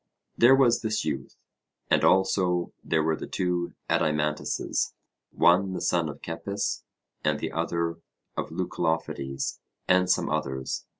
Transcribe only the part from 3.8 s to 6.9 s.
Adeimantuses, one the son of Cepis,